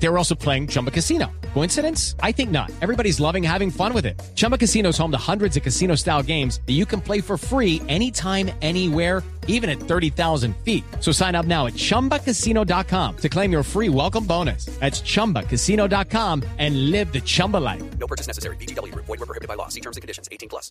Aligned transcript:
They 0.00 0.08
were 0.08 0.18
also 0.18 0.34
playing 0.34 0.68
Chumba 0.68 0.90
Casino. 0.90 1.26
Coincidence? 1.54 2.14
I 2.22 2.32
think 2.32 2.50
not. 2.50 2.70
Everybody's 2.80 3.18
loving 3.18 3.42
having 3.42 3.70
fun 3.70 3.92
with 3.92 4.06
it. 4.06 4.20
Chumba 4.34 4.56
Casino 4.56 4.90
is 4.90 4.98
home 4.98 5.10
to 5.10 5.18
hundreds 5.18 5.56
of 5.56 5.62
casino 5.62 5.96
style 5.96 6.22
games 6.22 6.60
that 6.66 6.74
you 6.74 6.86
can 6.86 7.00
play 7.00 7.20
for 7.20 7.36
free 7.36 7.82
anytime, 7.88 8.50
anywhere, 8.62 9.22
even 9.48 9.68
at 9.68 9.80
30,000 9.80 10.54
feet. 10.64 10.84
So 11.00 11.10
sign 11.10 11.34
up 11.34 11.46
now 11.46 11.66
at 11.66 11.74
chumbacasino.com 11.74 13.16
to 13.16 13.28
claim 13.28 13.50
your 13.50 13.64
free 13.64 13.88
welcome 13.88 14.24
bonus. 14.24 14.66
That's 14.78 15.00
chumbacasino.com 15.02 16.44
and 16.58 16.90
live 16.90 17.12
the 17.12 17.20
Chumba 17.20 17.56
life. 17.56 17.82
No 17.98 18.06
purchase 18.06 18.28
necessary. 18.28 18.56
BGW. 18.56 18.94
Void 18.94 19.08
were 19.08 19.26
prohibited 19.26 19.48
by 19.48 19.54
law. 19.54 19.68
See 19.68 19.80
terms 19.80 19.96
and 19.96 20.02
conditions. 20.02 20.28
18 20.30 20.48
plus. 20.48 20.70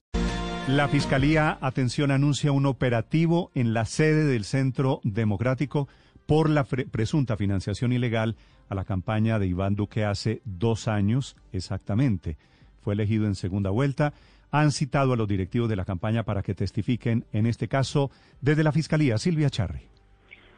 La 0.68 0.90
Fiscalía, 0.90 1.58
atención, 1.62 2.12
anuncia 2.12 2.52
un 2.52 2.66
operativo 2.66 3.52
en 3.56 3.74
la 3.74 3.86
sede 3.86 4.26
del 4.26 4.44
Centro 4.44 5.00
Democrático 5.04 5.88
por 6.26 6.50
la 6.50 6.66
presunta 6.66 7.38
financiación 7.38 7.94
ilegal 7.94 8.36
a 8.70 8.76
la 8.76 8.86
campaña 8.86 9.40
de 9.40 9.48
Iván 9.48 9.76
Duque 9.76 10.06
hace 10.06 10.42
dos 10.46 10.88
años 10.88 11.36
exactamente. 11.52 12.38
Fue 12.82 12.94
elegido 12.94 13.26
en 13.26 13.36
segunda 13.36 13.70
vuelta. 13.70 14.14
Han 14.52 14.72
citado 14.72 15.14
a 15.14 15.18
los 15.18 15.28
directivos 15.28 15.70
de 15.70 15.76
la 15.76 15.86
campaña 15.86 16.24
para 16.24 16.42
que 16.42 16.54
testifiquen 16.54 17.26
en 17.34 17.46
este 17.46 17.68
caso 17.68 18.12
desde 18.42 18.64
la 18.64 18.72
Fiscalía. 18.72 19.18
Silvia 19.18 19.50
Charri. 19.50 19.82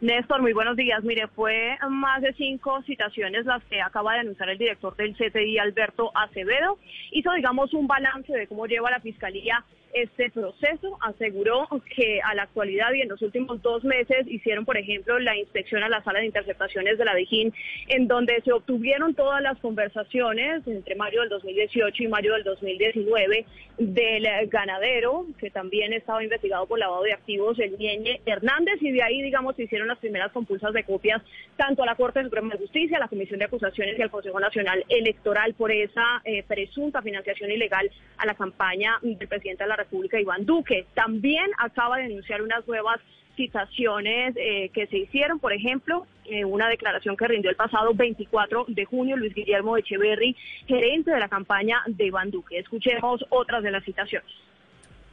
Néstor, 0.01 0.41
muy 0.41 0.53
buenos 0.53 0.77
días. 0.77 1.03
Mire, 1.03 1.27
fue 1.27 1.77
más 1.89 2.21
de 2.21 2.33
cinco 2.33 2.81
citaciones 2.83 3.45
las 3.45 3.61
que 3.65 3.81
acaba 3.81 4.13
de 4.13 4.19
anunciar 4.19 4.49
el 4.49 4.57
director 4.57 4.95
del 4.95 5.13
CTI, 5.13 5.57
Alberto 5.57 6.11
Acevedo. 6.15 6.77
Hizo, 7.11 7.33
digamos, 7.33 7.73
un 7.73 7.85
balance 7.85 8.31
de 8.31 8.47
cómo 8.47 8.65
lleva 8.65 8.91
la 8.91 9.01
Fiscalía 9.01 9.65
este 9.93 10.29
proceso. 10.29 10.97
Aseguró 11.01 11.67
que 11.95 12.21
a 12.21 12.35
la 12.35 12.43
actualidad 12.43 12.93
y 12.93 13.01
en 13.01 13.09
los 13.09 13.21
últimos 13.21 13.61
dos 13.61 13.83
meses 13.83 14.27
hicieron, 14.27 14.65
por 14.65 14.77
ejemplo, 14.77 15.19
la 15.19 15.37
inspección 15.37 15.83
a 15.83 15.89
la 15.89 16.03
sala 16.03 16.19
de 16.19 16.25
interceptaciones 16.25 16.97
de 16.97 17.05
la 17.05 17.15
Dijín, 17.15 17.53
en 17.87 18.07
donde 18.07 18.41
se 18.43 18.51
obtuvieron 18.51 19.13
todas 19.15 19.41
las 19.41 19.57
conversaciones 19.59 20.65
entre 20.67 20.95
mayo 20.95 21.21
del 21.21 21.29
2018 21.29 22.03
y 22.03 22.07
mayo 22.07 22.33
del 22.33 22.43
2019 22.43 23.45
del 23.77 24.27
ganadero, 24.47 25.25
que 25.39 25.49
también 25.49 25.93
estaba 25.93 26.23
investigado 26.23 26.67
por 26.67 26.79
lavado 26.79 27.03
de 27.03 27.13
activos, 27.13 27.57
el 27.59 27.77
Ñeñe 27.77 28.21
Hernández, 28.25 28.81
y 28.81 28.91
de 28.91 29.03
ahí, 29.03 29.21
digamos, 29.21 29.55
se 29.55 29.63
hicieron 29.63 29.87
las 29.87 29.99
primeras 29.99 30.31
compulsas 30.31 30.73
de 30.73 30.83
copias 30.83 31.21
tanto 31.55 31.83
a 31.83 31.85
la 31.85 31.95
Corte 31.95 32.23
Suprema 32.23 32.49
de 32.49 32.57
Justicia, 32.59 32.97
a 32.97 33.01
la 33.01 33.07
Comisión 33.07 33.39
de 33.39 33.45
Acusaciones 33.45 33.97
y 33.97 34.01
al 34.01 34.11
Consejo 34.11 34.39
Nacional 34.39 34.83
Electoral 34.89 35.53
por 35.53 35.71
esa 35.71 36.21
eh, 36.25 36.43
presunta 36.43 37.01
financiación 37.01 37.51
ilegal 37.51 37.89
a 38.17 38.25
la 38.25 38.33
campaña 38.33 38.97
del 39.01 39.27
presidente 39.27 39.63
de 39.63 39.69
la 39.69 39.75
República, 39.79 40.19
Iván 40.19 40.45
Duque. 40.45 40.85
También 40.93 41.49
acaba 41.57 41.97
de 41.97 42.03
denunciar 42.03 42.41
unas 42.41 42.67
nuevas 42.67 42.99
citaciones 43.35 44.35
eh, 44.35 44.69
que 44.73 44.87
se 44.87 44.97
hicieron, 44.97 45.39
por 45.39 45.53
ejemplo, 45.53 46.05
eh, 46.25 46.43
una 46.43 46.67
declaración 46.67 47.15
que 47.15 47.27
rindió 47.27 47.49
el 47.49 47.55
pasado 47.55 47.93
24 47.93 48.65
de 48.67 48.85
junio 48.85 49.15
Luis 49.15 49.33
Guillermo 49.33 49.77
Echeverry, 49.77 50.35
gerente 50.67 51.11
de 51.11 51.19
la 51.19 51.29
campaña 51.29 51.77
de 51.87 52.05
Iván 52.05 52.31
Duque. 52.31 52.59
Escuchemos 52.59 53.25
otras 53.29 53.63
de 53.63 53.71
las 53.71 53.83
citaciones. 53.83 54.29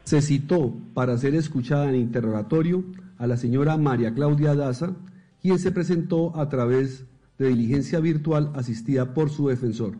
Se 0.04 0.20
citó 0.20 0.74
para 0.92 1.16
ser 1.18 1.34
escuchada 1.34 1.88
en 1.88 1.96
interrogatorio 1.96 2.84
a 3.18 3.26
la 3.26 3.36
señora 3.36 3.76
María 3.76 4.12
Claudia 4.12 4.54
Daza, 4.54 4.94
quien 5.40 5.58
se 5.58 5.72
presentó 5.72 6.36
a 6.36 6.48
través 6.48 7.06
de 7.38 7.48
diligencia 7.48 8.00
virtual 8.00 8.52
asistida 8.54 9.14
por 9.14 9.30
su 9.30 9.48
defensor. 9.48 9.94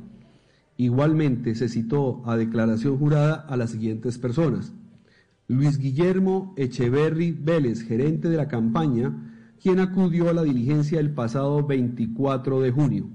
Igualmente 0.76 1.54
se 1.54 1.68
citó 1.68 2.22
a 2.26 2.36
declaración 2.36 2.98
jurada 2.98 3.34
a 3.34 3.56
las 3.56 3.70
siguientes 3.70 4.18
personas. 4.18 4.72
Luis 5.48 5.78
Guillermo 5.78 6.54
Echeverry 6.56 7.32
Vélez, 7.32 7.82
gerente 7.82 8.28
de 8.28 8.36
la 8.36 8.48
campaña, 8.48 9.32
quien 9.62 9.78
acudió 9.78 10.28
a 10.28 10.34
la 10.34 10.42
diligencia 10.42 11.00
el 11.00 11.12
pasado 11.12 11.66
24 11.66 12.60
de 12.60 12.70
junio. 12.70 13.08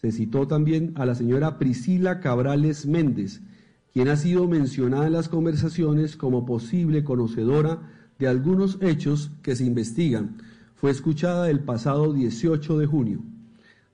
Se 0.00 0.12
citó 0.12 0.46
también 0.46 0.92
a 0.96 1.04
la 1.04 1.14
señora 1.14 1.58
Priscila 1.58 2.20
Cabrales 2.20 2.86
Méndez, 2.86 3.42
quien 3.92 4.08
ha 4.08 4.16
sido 4.16 4.48
mencionada 4.48 5.06
en 5.06 5.12
las 5.12 5.28
conversaciones 5.28 6.16
como 6.16 6.46
posible 6.46 7.04
conocedora 7.04 7.90
de 8.18 8.28
algunos 8.28 8.78
hechos 8.80 9.32
que 9.42 9.54
se 9.54 9.64
investigan. 9.64 10.38
Fue 10.74 10.90
escuchada 10.90 11.50
el 11.50 11.60
pasado 11.60 12.12
18 12.12 12.78
de 12.78 12.86
junio. 12.86 13.20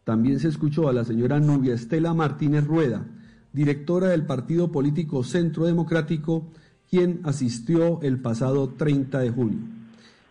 También 0.09 0.41
se 0.41 0.49
escuchó 0.49 0.89
a 0.89 0.95
la 0.95 1.05
señora 1.05 1.39
Nubia 1.39 1.75
Estela 1.75 2.15
Martínez 2.15 2.65
Rueda, 2.67 3.05
directora 3.53 4.09
del 4.09 4.25
partido 4.25 4.73
político 4.73 5.23
Centro 5.23 5.67
Democrático, 5.67 6.47
quien 6.89 7.21
asistió 7.25 8.01
el 8.01 8.19
pasado 8.19 8.71
30 8.71 9.19
de 9.19 9.29
junio. 9.31 9.59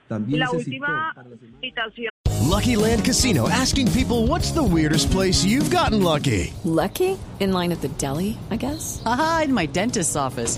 También 0.07 0.39
La 0.39 0.47
se 0.47 0.63
citó 0.63 0.69
última 0.71 1.11
para 1.13 1.29
la 1.29 1.37
señora- 1.37 1.59
citación. 1.61 2.09
Lucky 2.49 2.75
Land 2.75 3.03
Casino 3.05 3.45
asking 3.49 3.87
people 3.89 4.25
what's 4.27 4.51
the 4.51 4.61
weirdest 4.63 5.11
place 5.11 5.45
you've 5.45 5.69
gotten 5.69 6.01
lucky? 6.03 6.51
Lucky? 6.65 7.15
In 7.39 7.51
line 7.53 7.71
at 7.71 7.79
the 7.81 7.89
deli, 7.99 8.35
I 8.49 8.57
guess? 8.57 8.99
Aha, 9.05 9.43
in 9.45 9.53
my 9.53 9.67
dentist's 9.67 10.15
office. 10.15 10.57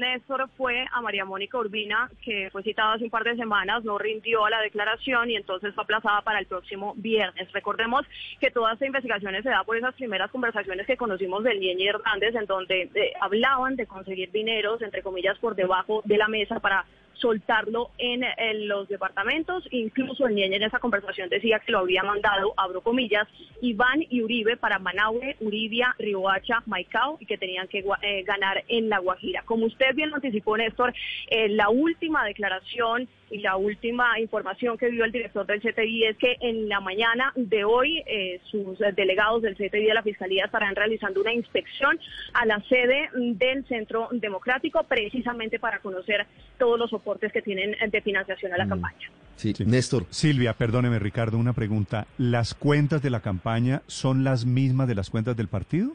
Néstor 0.00 0.48
fue 0.56 0.86
a 0.90 1.00
María 1.00 1.24
Mónica 1.24 1.58
Urbina, 1.58 2.10
que 2.24 2.48
fue 2.50 2.62
citada 2.62 2.94
hace 2.94 3.04
un 3.04 3.10
par 3.10 3.22
de 3.22 3.36
semanas, 3.36 3.84
no 3.84 3.98
rindió 3.98 4.44
a 4.44 4.50
la 4.50 4.60
declaración 4.60 5.30
y 5.30 5.36
entonces 5.36 5.74
fue 5.74 5.84
aplazada 5.84 6.22
para 6.22 6.38
el 6.40 6.46
próximo 6.46 6.94
viernes. 6.96 7.52
Recordemos 7.52 8.06
que 8.40 8.50
toda 8.50 8.72
esta 8.72 8.86
investigación 8.86 9.34
se 9.42 9.50
da 9.50 9.62
por 9.62 9.76
esas 9.76 9.94
primeras 9.94 10.30
conversaciones 10.30 10.86
que 10.86 10.96
conocimos 10.96 11.44
del 11.44 11.60
Ñeñe 11.60 11.88
Hernández, 11.88 12.34
en 12.34 12.46
donde 12.46 12.90
eh, 12.94 13.12
hablaban 13.20 13.76
de 13.76 13.86
conseguir 13.86 14.32
dineros, 14.32 14.80
entre 14.82 15.02
comillas, 15.02 15.38
por 15.38 15.54
debajo 15.54 16.00
de 16.04 16.16
la 16.16 16.28
mesa 16.28 16.58
para 16.60 16.86
soltarlo 17.20 17.90
en, 17.98 18.24
en 18.24 18.68
los 18.68 18.88
departamentos. 18.88 19.64
Incluso 19.70 20.26
el 20.26 20.34
Ñeñe 20.34 20.56
en 20.56 20.62
esa 20.64 20.78
conversación 20.78 21.28
decía 21.28 21.60
que 21.60 21.72
lo 21.72 21.80
había 21.80 22.02
mandado, 22.02 22.54
abro 22.56 22.80
comillas, 22.80 23.26
Iván 23.60 24.04
y 24.08 24.22
Uribe 24.22 24.56
para 24.56 24.78
Manaure, 24.78 25.36
Uribia, 25.40 25.94
Riohacha, 25.98 26.62
Maicao 26.66 27.18
y 27.20 27.26
que 27.26 27.38
tenían 27.38 27.68
que 27.68 27.84
eh, 28.02 28.22
ganar 28.24 28.64
en 28.68 28.88
La 28.88 28.98
Guajira. 28.98 29.42
Como 29.42 29.66
usted 29.66 29.94
bien 29.94 30.10
lo 30.10 30.16
anticipó, 30.16 30.56
Néstor, 30.56 30.92
eh, 31.28 31.48
la 31.48 31.68
última 31.68 32.24
declaración 32.24 33.08
y 33.30 33.38
la 33.38 33.56
última 33.56 34.18
información 34.18 34.76
que 34.76 34.90
dio 34.90 35.04
el 35.04 35.12
director 35.12 35.46
del 35.46 35.60
CTI 35.60 36.04
es 36.04 36.16
que 36.16 36.36
en 36.40 36.68
la 36.68 36.80
mañana 36.80 37.32
de 37.36 37.64
hoy 37.64 38.02
eh, 38.06 38.40
sus 38.50 38.78
delegados 38.96 39.42
del 39.42 39.54
CTI 39.54 39.84
de 39.84 39.94
la 39.94 40.02
Fiscalía 40.02 40.46
estarán 40.46 40.74
realizando 40.74 41.20
una 41.20 41.32
inspección 41.32 41.98
a 42.34 42.44
la 42.44 42.60
sede 42.68 43.08
del 43.14 43.64
Centro 43.66 44.08
Democrático 44.10 44.82
precisamente 44.82 45.60
para 45.60 45.78
conocer 45.78 46.26
todos 46.58 46.78
los 46.78 46.90
soportes 46.90 47.09
que 47.18 47.42
tienen 47.42 47.74
eh, 47.74 47.88
de 47.90 48.00
financiación 48.02 48.52
a 48.52 48.58
la 48.58 48.68
campaña. 48.68 49.10
Sí, 49.36 49.54
Sí. 49.54 49.64
Néstor. 49.64 50.04
Silvia, 50.10 50.52
perdóneme 50.52 50.98
Ricardo, 50.98 51.38
una 51.38 51.52
pregunta. 51.54 52.06
¿Las 52.18 52.54
cuentas 52.54 53.00
de 53.02 53.10
la 53.10 53.20
campaña 53.20 53.82
son 53.86 54.22
las 54.22 54.44
mismas 54.44 54.86
de 54.88 54.94
las 54.94 55.08
cuentas 55.10 55.36
del 55.36 55.48
partido? 55.48 55.92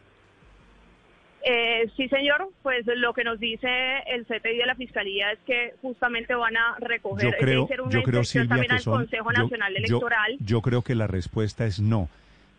Eh, 1.48 1.92
sí, 1.96 2.10
señor, 2.10 2.50
pues 2.64 2.86
lo 2.88 3.14
que 3.14 3.24
nos 3.24 3.40
dice 3.40 3.68
el 4.08 4.26
CTI 4.26 4.58
de 4.58 4.66
la 4.66 4.74
Fiscalía 4.76 5.32
es 5.32 5.40
que 5.46 5.76
justamente 5.82 6.34
van 6.34 6.58
a 6.58 6.76
recoger, 6.80 7.30
Yo 7.32 7.38
creo, 7.38 7.66
hacer 7.66 7.82
una 7.82 7.92
yo 7.92 8.02
creo 8.02 8.24
Silvia, 8.24 8.50
también 8.50 8.70
que 8.70 8.76
al 8.78 8.82
son. 8.82 8.94
Consejo 8.96 9.30
yo- 9.32 9.44
Nacional 9.44 9.74
yo- 9.74 9.78
Electoral. 9.78 10.38
Yo, 10.40 10.62
creo 10.64 10.82
que 10.82 10.96
la 10.96 11.06
respuesta 11.06 11.66
es 11.68 11.80
no. 11.80 12.10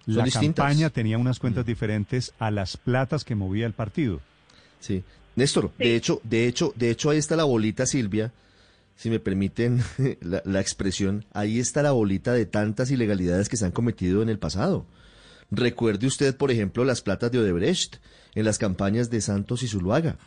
La 0.06 0.22
distintas. 0.22 0.64
campaña 0.66 0.90
tenía 0.90 1.18
unas 1.18 1.40
cuentas 1.40 1.66
diferentes 1.66 2.32
a 2.38 2.52
las 2.52 2.76
platas 2.76 3.24
que 3.24 3.34
movía 3.34 3.66
el 3.66 3.72
partido. 3.72 4.20
Sí. 4.78 5.02
Néstor, 5.34 5.72
Sí. 5.78 5.82
de 5.84 5.96
hecho, 5.96 6.20
de 6.22 6.46
hecho, 6.46 6.72
de 6.76 6.90
hecho 6.90 7.10
ahí 7.10 7.18
está 7.18 7.34
la 7.34 7.42
bolita, 7.42 7.86
Silvia, 7.86 8.30
si 8.96 9.10
me 9.10 9.20
permiten 9.20 9.82
la, 10.20 10.42
la 10.44 10.60
expresión, 10.60 11.24
ahí 11.32 11.58
está 11.60 11.82
la 11.82 11.92
bolita 11.92 12.32
de 12.32 12.46
tantas 12.46 12.90
ilegalidades 12.90 13.48
que 13.48 13.56
se 13.56 13.64
han 13.64 13.72
cometido 13.72 14.22
en 14.22 14.28
el 14.28 14.38
pasado. 14.38 14.86
Recuerde 15.50 16.06
usted, 16.06 16.36
por 16.36 16.50
ejemplo, 16.50 16.84
las 16.84 17.02
platas 17.02 17.30
de 17.30 17.38
Odebrecht 17.38 17.96
en 18.34 18.44
las 18.44 18.58
campañas 18.58 19.10
de 19.10 19.20
Santos 19.20 19.62
y 19.62 19.68
Zuluaga. 19.68 20.18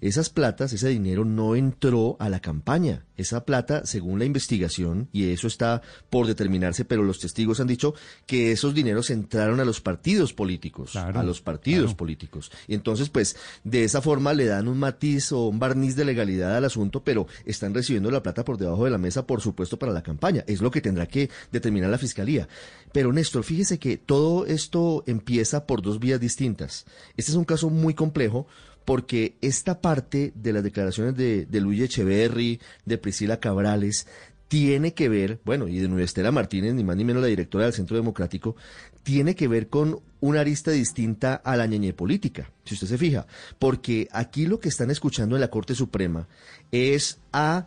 Esas 0.00 0.28
platas, 0.28 0.72
ese 0.72 0.88
dinero 0.88 1.24
no 1.24 1.56
entró 1.56 2.16
a 2.20 2.28
la 2.28 2.40
campaña. 2.40 3.06
Esa 3.16 3.46
plata, 3.46 3.86
según 3.86 4.18
la 4.18 4.26
investigación, 4.26 5.08
y 5.10 5.30
eso 5.30 5.46
está 5.46 5.80
por 6.10 6.26
determinarse, 6.26 6.84
pero 6.84 7.02
los 7.02 7.18
testigos 7.18 7.60
han 7.60 7.66
dicho 7.66 7.94
que 8.26 8.52
esos 8.52 8.74
dineros 8.74 9.08
entraron 9.08 9.58
a 9.58 9.64
los 9.64 9.80
partidos 9.80 10.34
políticos, 10.34 10.96
a 10.96 11.22
los 11.22 11.40
partidos 11.40 11.94
políticos. 11.94 12.52
Y 12.68 12.74
entonces, 12.74 13.08
pues, 13.08 13.36
de 13.64 13.84
esa 13.84 14.02
forma 14.02 14.34
le 14.34 14.44
dan 14.44 14.68
un 14.68 14.78
matiz 14.78 15.32
o 15.32 15.48
un 15.48 15.58
barniz 15.58 15.96
de 15.96 16.04
legalidad 16.04 16.56
al 16.56 16.66
asunto, 16.66 17.02
pero 17.02 17.26
están 17.46 17.72
recibiendo 17.72 18.10
la 18.10 18.22
plata 18.22 18.44
por 18.44 18.58
debajo 18.58 18.84
de 18.84 18.90
la 18.90 18.98
mesa, 18.98 19.26
por 19.26 19.40
supuesto, 19.40 19.78
para 19.78 19.92
la 19.92 20.02
campaña. 20.02 20.44
Es 20.46 20.60
lo 20.60 20.70
que 20.70 20.82
tendrá 20.82 21.06
que 21.06 21.30
determinar 21.50 21.88
la 21.88 21.98
fiscalía. 21.98 22.48
Pero 22.92 23.12
Néstor, 23.12 23.44
fíjese 23.44 23.78
que 23.78 23.96
todo 23.96 24.44
esto 24.44 25.04
empieza 25.06 25.66
por 25.66 25.80
dos 25.80 25.98
vías 25.98 26.20
distintas. 26.20 26.84
Este 27.16 27.30
es 27.30 27.36
un 27.36 27.44
caso 27.44 27.70
muy 27.70 27.94
complejo 27.94 28.46
porque 28.86 29.36
esta 29.42 29.80
parte 29.80 30.32
de 30.36 30.52
las 30.52 30.62
declaraciones 30.62 31.16
de, 31.16 31.60
Luis 31.60 31.82
Echeverry, 31.82 32.60
de 32.86 32.98
Priscila 32.98 33.40
Cabrales, 33.40 34.06
tiene 34.46 34.94
que 34.94 35.08
ver, 35.08 35.40
bueno, 35.44 35.66
y 35.66 35.80
de 35.80 35.88
Nueva 35.88 36.04
Estela 36.04 36.30
Martínez, 36.30 36.72
ni 36.72 36.84
más 36.84 36.96
ni 36.96 37.04
menos 37.04 37.20
la 37.20 37.28
directora 37.28 37.64
del 37.64 37.74
Centro 37.74 37.96
Democrático, 37.96 38.54
tiene 39.02 39.34
que 39.34 39.48
ver 39.48 39.68
con 39.68 39.98
una 40.20 40.40
arista 40.40 40.70
distinta 40.70 41.34
a 41.34 41.56
la 41.56 41.66
ñeñe 41.66 41.92
política, 41.94 42.52
si 42.64 42.74
usted 42.74 42.86
se 42.86 42.96
fija, 42.96 43.26
porque 43.58 44.08
aquí 44.12 44.46
lo 44.46 44.60
que 44.60 44.68
están 44.68 44.92
escuchando 44.92 45.34
en 45.34 45.40
la 45.40 45.50
Corte 45.50 45.74
Suprema 45.74 46.28
es 46.70 47.18
a 47.32 47.66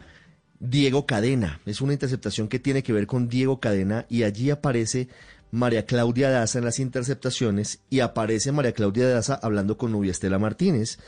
Diego 0.61 1.05
Cadena, 1.05 1.59
es 1.65 1.81
una 1.81 1.91
interceptación 1.91 2.47
que 2.47 2.59
tiene 2.59 2.81
que 2.81 2.93
ver 2.93 3.07
con 3.07 3.27
Diego 3.27 3.59
Cadena 3.59 4.05
y 4.07 4.23
allí 4.23 4.51
aparece 4.51 5.09
María 5.51 5.85
Claudia 5.85 6.29
Daza 6.29 6.59
en 6.59 6.65
las 6.65 6.79
interceptaciones 6.79 7.79
y 7.89 8.01
aparece 8.01 8.51
María 8.51 8.73
Claudia 8.73 9.09
Daza 9.09 9.39
hablando 9.41 9.77
con 9.77 9.91
Nubia 9.91 10.11
Estela 10.11 10.39
Martínez. 10.39 10.99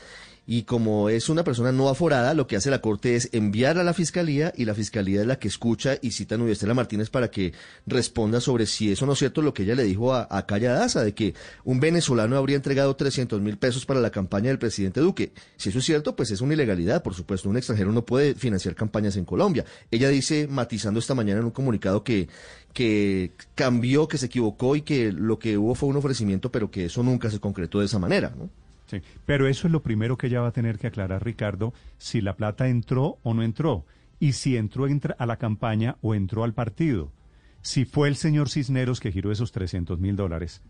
Y 0.44 0.64
como 0.64 1.08
es 1.08 1.28
una 1.28 1.44
persona 1.44 1.70
no 1.70 1.88
aforada, 1.88 2.34
lo 2.34 2.48
que 2.48 2.56
hace 2.56 2.70
la 2.70 2.80
Corte 2.80 3.14
es 3.14 3.28
enviar 3.32 3.78
a 3.78 3.84
la 3.84 3.94
Fiscalía 3.94 4.52
y 4.56 4.64
la 4.64 4.74
Fiscalía 4.74 5.20
es 5.20 5.26
la 5.26 5.38
que 5.38 5.46
escucha 5.46 5.98
y 6.02 6.10
cita 6.10 6.34
a 6.34 6.38
Nubia 6.38 6.52
Estela 6.52 6.74
Martínez 6.74 7.10
para 7.10 7.30
que 7.30 7.52
responda 7.86 8.40
sobre 8.40 8.66
si 8.66 8.90
eso 8.90 9.06
no 9.06 9.12
es 9.12 9.20
cierto 9.20 9.40
lo 9.40 9.54
que 9.54 9.62
ella 9.62 9.76
le 9.76 9.84
dijo 9.84 10.12
a, 10.12 10.26
a 10.28 10.44
Calla 10.46 10.72
Daza, 10.72 11.04
de 11.04 11.14
que 11.14 11.34
un 11.64 11.78
venezolano 11.78 12.36
habría 12.36 12.56
entregado 12.56 12.96
300 12.96 13.40
mil 13.40 13.56
pesos 13.56 13.86
para 13.86 14.00
la 14.00 14.10
campaña 14.10 14.48
del 14.48 14.58
presidente 14.58 15.00
Duque. 15.00 15.32
Si 15.56 15.68
eso 15.68 15.78
es 15.78 15.84
cierto, 15.84 16.16
pues 16.16 16.32
es 16.32 16.40
una 16.40 16.54
ilegalidad, 16.54 17.02
por 17.04 17.14
supuesto. 17.14 17.48
Un 17.48 17.56
extranjero 17.56 17.92
no 17.92 18.04
puede 18.04 18.34
financiar 18.34 18.74
campañas 18.74 19.16
en 19.16 19.24
Colombia. 19.24 19.64
Ella 19.92 20.08
dice, 20.08 20.48
matizando 20.48 20.98
esta 20.98 21.14
mañana 21.14 21.40
en 21.40 21.46
un 21.46 21.52
comunicado 21.52 22.02
que 22.02 22.28
que 22.72 23.32
cambió, 23.54 24.08
que 24.08 24.18
se 24.18 24.26
equivocó 24.26 24.76
y 24.76 24.82
que 24.82 25.12
lo 25.12 25.38
que 25.38 25.58
hubo 25.58 25.74
fue 25.74 25.88
un 25.88 25.96
ofrecimiento, 25.96 26.50
pero 26.50 26.70
que 26.70 26.86
eso 26.86 27.02
nunca 27.02 27.30
se 27.30 27.38
concretó 27.38 27.80
de 27.80 27.86
esa 27.86 27.98
manera. 27.98 28.34
¿no? 28.36 28.48
Sí, 28.92 29.00
pero 29.24 29.48
eso 29.48 29.66
es 29.66 29.72
lo 29.72 29.82
primero 29.82 30.18
que 30.18 30.26
ella 30.26 30.42
va 30.42 30.48
a 30.48 30.52
tener 30.52 30.78
que 30.78 30.86
aclarar, 30.86 31.24
Ricardo, 31.24 31.72
si 31.96 32.20
la 32.20 32.36
plata 32.36 32.68
entró 32.68 33.18
o 33.22 33.32
no 33.32 33.42
entró, 33.42 33.86
y 34.20 34.32
si 34.32 34.58
entró 34.58 34.86
a 35.16 35.24
la 35.24 35.38
campaña 35.38 35.96
o 36.02 36.14
entró 36.14 36.44
al 36.44 36.52
partido. 36.52 37.10
Si 37.62 37.86
fue 37.86 38.08
el 38.08 38.16
señor 38.16 38.50
Cisneros 38.50 39.00
que 39.00 39.10
giró 39.10 39.32
esos 39.32 39.50
300 39.50 39.98
mil 39.98 40.14
dólares, 40.14 40.60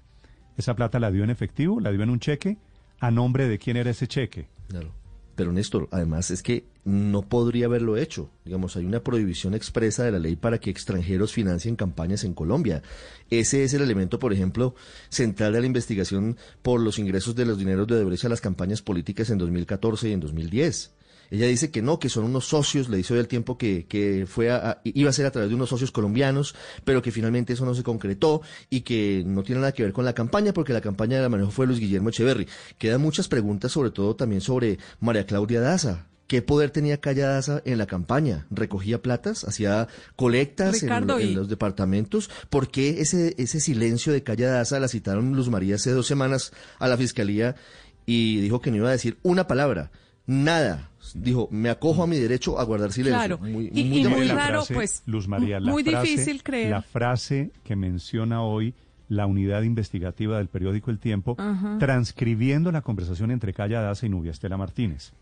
¿esa 0.56 0.76
plata 0.76 1.00
la 1.00 1.10
dio 1.10 1.24
en 1.24 1.30
efectivo? 1.30 1.80
¿La 1.80 1.90
dio 1.90 2.04
en 2.04 2.10
un 2.10 2.20
cheque? 2.20 2.58
¿A 3.00 3.10
nombre 3.10 3.48
de 3.48 3.58
quién 3.58 3.76
era 3.76 3.90
ese 3.90 4.06
cheque? 4.06 4.46
Claro. 4.68 4.94
Pero 5.34 5.52
Néstor, 5.52 5.88
además 5.90 6.30
es 6.30 6.42
que 6.42 6.66
no 6.84 7.22
podría 7.22 7.66
haberlo 7.66 7.96
hecho. 7.96 8.30
Digamos, 8.44 8.76
hay 8.76 8.84
una 8.84 9.02
prohibición 9.02 9.54
expresa 9.54 10.04
de 10.04 10.12
la 10.12 10.18
ley 10.18 10.36
para 10.36 10.58
que 10.58 10.70
extranjeros 10.70 11.32
financien 11.32 11.76
campañas 11.76 12.24
en 12.24 12.34
Colombia. 12.34 12.82
Ese 13.30 13.64
es 13.64 13.72
el 13.72 13.82
elemento, 13.82 14.18
por 14.18 14.32
ejemplo, 14.32 14.74
central 15.08 15.52
de 15.52 15.60
la 15.60 15.66
investigación 15.66 16.36
por 16.62 16.80
los 16.80 16.98
ingresos 16.98 17.34
de 17.34 17.46
los 17.46 17.58
dineros 17.58 17.86
de 17.86 17.94
Odebrecht 17.94 18.24
a 18.24 18.28
las 18.28 18.40
campañas 18.40 18.82
políticas 18.82 19.30
en 19.30 19.38
2014 19.38 20.08
y 20.08 20.12
en 20.12 20.20
2010. 20.20 20.92
Ella 21.32 21.46
dice 21.46 21.70
que 21.70 21.80
no, 21.80 21.98
que 21.98 22.10
son 22.10 22.24
unos 22.24 22.44
socios, 22.44 22.90
le 22.90 22.98
hizo 22.98 23.14
del 23.14 23.26
tiempo 23.26 23.56
que, 23.56 23.86
que 23.86 24.26
fue 24.28 24.50
a, 24.50 24.82
iba 24.84 25.08
a 25.08 25.14
ser 25.14 25.24
a 25.24 25.30
través 25.30 25.48
de 25.48 25.56
unos 25.56 25.70
socios 25.70 25.90
colombianos, 25.90 26.54
pero 26.84 27.00
que 27.00 27.10
finalmente 27.10 27.54
eso 27.54 27.64
no 27.64 27.74
se 27.74 27.82
concretó 27.82 28.42
y 28.68 28.82
que 28.82 29.22
no 29.24 29.42
tiene 29.42 29.62
nada 29.62 29.72
que 29.72 29.82
ver 29.82 29.94
con 29.94 30.04
la 30.04 30.12
campaña, 30.12 30.52
porque 30.52 30.74
la 30.74 30.82
campaña 30.82 31.16
de 31.16 31.22
la 31.22 31.30
manejo 31.30 31.50
fue 31.50 31.66
Luis 31.66 31.80
Guillermo 31.80 32.10
Echeverry. 32.10 32.46
Quedan 32.76 33.00
muchas 33.00 33.28
preguntas, 33.28 33.72
sobre 33.72 33.90
todo 33.90 34.14
también 34.14 34.42
sobre 34.42 34.78
María 35.00 35.24
Claudia 35.24 35.62
Daza. 35.62 36.06
¿Qué 36.26 36.42
poder 36.42 36.68
tenía 36.68 37.00
Calla 37.00 37.28
Daza 37.28 37.62
en 37.64 37.78
la 37.78 37.86
campaña? 37.86 38.46
¿Recogía 38.50 39.00
platas? 39.00 39.44
¿Hacía 39.44 39.88
colectas 40.16 40.82
en, 40.82 40.92
en, 40.92 41.34
los 41.34 41.48
departamentos? 41.48 42.28
¿Por 42.50 42.70
qué 42.70 43.00
ese, 43.00 43.34
ese 43.38 43.58
silencio 43.58 44.12
de 44.12 44.22
Calla 44.22 44.50
Daza 44.50 44.78
la 44.80 44.88
citaron 44.88 45.32
Luz 45.32 45.48
María 45.48 45.76
hace 45.76 45.92
dos 45.92 46.06
semanas 46.06 46.52
a 46.78 46.88
la 46.88 46.98
fiscalía 46.98 47.56
y 48.04 48.38
dijo 48.42 48.60
que 48.60 48.70
no 48.70 48.76
iba 48.76 48.90
a 48.90 48.92
decir 48.92 49.16
una 49.22 49.46
palabra? 49.46 49.90
Nada 50.32 50.88
dijo, 51.14 51.48
me 51.50 51.68
acojo 51.70 52.02
a 52.02 52.06
mi 52.06 52.18
derecho 52.18 52.58
a 52.58 52.64
guardar 52.64 52.92
silencio. 52.92 53.18
Claro, 53.18 53.38
muy, 53.38 53.70
y, 53.72 53.84
muy, 53.84 53.98
y 54.00 54.08
muy 54.08 54.28
raro, 54.28 54.62
pues, 54.72 55.02
Luz 55.06 55.28
María, 55.28 55.60
la 55.60 55.70
muy 55.70 55.84
frase, 55.84 56.08
difícil 56.08 56.42
creer. 56.42 56.70
La 56.70 56.82
frase 56.82 57.50
que 57.64 57.76
menciona 57.76 58.42
hoy 58.42 58.74
la 59.08 59.26
unidad 59.26 59.62
investigativa 59.62 60.38
del 60.38 60.48
periódico 60.48 60.90
El 60.90 60.98
Tiempo, 60.98 61.36
Ajá. 61.38 61.76
transcribiendo 61.78 62.72
la 62.72 62.80
conversación 62.82 63.30
entre 63.30 63.52
Calla 63.52 63.80
Daza 63.80 64.06
y 64.06 64.08
Nubia 64.08 64.30
Estela 64.30 64.56
Martínez. 64.56 65.12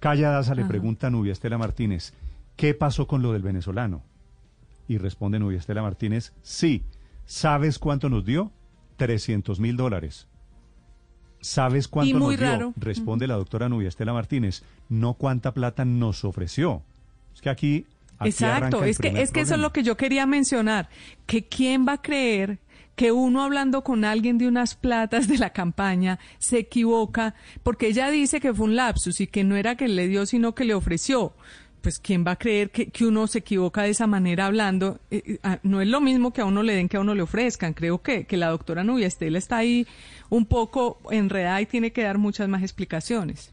Calla 0.00 0.30
Daza 0.30 0.54
le 0.54 0.62
Ajá. 0.62 0.68
pregunta 0.68 1.06
a 1.06 1.10
Nubia 1.10 1.32
Estela 1.32 1.58
Martínez, 1.58 2.12
¿qué 2.56 2.74
pasó 2.74 3.06
con 3.06 3.22
lo 3.22 3.32
del 3.32 3.42
venezolano? 3.42 4.02
Y 4.88 4.98
responde 4.98 5.38
Nubia 5.38 5.58
Estela 5.58 5.82
Martínez, 5.82 6.32
sí, 6.42 6.82
¿sabes 7.24 7.78
cuánto 7.78 8.08
nos 8.08 8.24
dio? 8.24 8.50
300 8.96 9.60
mil 9.60 9.76
dólares. 9.76 10.26
¿Sabes 11.44 11.88
cuánto 11.88 12.08
Y 12.08 12.14
muy 12.14 12.36
nos 12.36 12.40
dio? 12.40 12.48
raro. 12.48 12.72
Responde 12.74 13.26
la 13.26 13.34
doctora 13.34 13.68
Nubia 13.68 13.90
Estela 13.90 14.14
Martínez, 14.14 14.62
no 14.88 15.12
cuánta 15.12 15.52
plata 15.52 15.84
nos 15.84 16.24
ofreció. 16.24 16.82
Es 17.34 17.42
que 17.42 17.50
aquí... 17.50 17.86
aquí 18.18 18.30
Exacto, 18.30 18.82
es 18.82 18.96
que, 18.96 19.08
es 19.20 19.30
que 19.30 19.40
eso 19.40 19.52
es 19.54 19.60
lo 19.60 19.70
que 19.70 19.82
yo 19.82 19.94
quería 19.98 20.24
mencionar, 20.24 20.88
que 21.26 21.44
quién 21.46 21.86
va 21.86 21.92
a 21.92 22.02
creer 22.02 22.60
que 22.96 23.12
uno 23.12 23.42
hablando 23.42 23.84
con 23.84 24.06
alguien 24.06 24.38
de 24.38 24.48
unas 24.48 24.74
platas 24.74 25.28
de 25.28 25.36
la 25.36 25.50
campaña 25.50 26.18
se 26.38 26.60
equivoca, 26.60 27.34
porque 27.62 27.88
ella 27.88 28.08
dice 28.10 28.40
que 28.40 28.54
fue 28.54 28.64
un 28.64 28.76
lapsus 28.76 29.20
y 29.20 29.26
que 29.26 29.44
no 29.44 29.56
era 29.56 29.76
que 29.76 29.86
le 29.86 30.08
dio, 30.08 30.24
sino 30.24 30.54
que 30.54 30.64
le 30.64 30.72
ofreció. 30.72 31.34
Pues 31.84 32.00
quién 32.00 32.24
va 32.26 32.32
a 32.32 32.36
creer 32.36 32.70
que, 32.70 32.86
que 32.88 33.04
uno 33.04 33.26
se 33.28 33.38
equivoca 33.38 33.82
de 33.82 33.90
esa 33.90 34.06
manera 34.08 34.46
hablando. 34.46 34.98
Eh, 35.10 35.22
eh, 35.24 35.38
ah, 35.44 35.60
no 35.62 35.80
es 35.80 35.86
lo 35.88 36.00
mismo 36.00 36.32
que 36.32 36.40
a 36.40 36.44
uno 36.46 36.62
le 36.64 36.74
den 36.74 36.88
que 36.88 36.96
a 36.96 37.00
uno 37.00 37.14
le 37.14 37.22
ofrezcan. 37.22 37.74
Creo 37.74 38.02
que, 38.02 38.24
que 38.24 38.36
la 38.36 38.48
doctora 38.48 38.82
Nubia 38.82 39.06
Estela 39.06 39.38
está 39.38 39.58
ahí 39.58 39.86
un 40.30 40.46
poco 40.46 40.98
enredada 41.10 41.60
y 41.60 41.66
tiene 41.66 41.92
que 41.92 42.02
dar 42.02 42.18
muchas 42.18 42.48
más 42.48 42.62
explicaciones. 42.62 43.52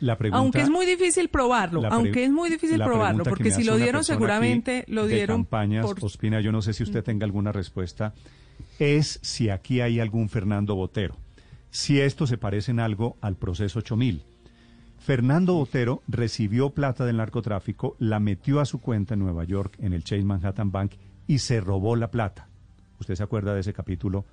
La 0.00 0.16
pregunta- 0.18 0.38
Aunque 0.38 0.60
es 0.62 0.68
muy 0.70 0.84
difícil 0.84 1.28
probarlo, 1.28 1.80
aunque 1.94 2.24
es 2.24 2.30
muy 2.30 2.50
difícil 2.50 2.78
probarlo, 2.86 3.22
porque 3.30 3.50
si 3.52 3.64
lo 3.64 3.76
dieron 3.84 4.02
seguramente 4.04 4.84
lo 4.88 5.06
de 5.06 5.14
dieron 5.14 5.44
campañas, 5.44 5.86
por- 5.86 6.04
Ospina, 6.04 6.40
yo 6.40 6.52
no 6.52 6.62
sé 6.62 6.72
si 6.72 6.82
usted 6.82 7.04
tenga 7.04 7.24
alguna 7.24 7.52
respuesta, 7.52 8.14
es 8.78 9.18
si 9.22 9.48
aquí 9.50 9.80
hay 9.80 10.00
algún 10.00 10.28
Fernando 10.28 10.74
Botero, 10.74 11.16
si 11.70 12.00
esto 12.00 12.26
se 12.26 12.36
parece 12.38 12.70
en 12.72 12.80
algo 12.80 13.16
al 13.20 13.36
proceso 13.36 13.78
8000. 13.80 14.22
Fernando 15.00 15.54
Botero 15.54 16.02
recibió 16.08 16.70
plata 16.70 17.04
del 17.04 17.16
narcotráfico, 17.16 17.96
la 17.98 18.20
metió 18.20 18.60
a 18.60 18.66
su 18.66 18.80
cuenta 18.80 19.14
en 19.14 19.20
Nueva 19.20 19.44
York, 19.44 19.76
en 19.80 19.92
el 19.94 20.04
Chase 20.04 20.22
Manhattan 20.22 20.70
Bank, 20.70 20.92
y 21.26 21.38
se 21.38 21.60
robó 21.60 21.96
la 21.96 22.10
plata. 22.10 22.48
¿Usted 23.00 23.14
se 23.14 23.22
acuerda 23.22 23.54
de 23.54 23.60
ese 23.60 23.72
capítulo? 23.72 24.24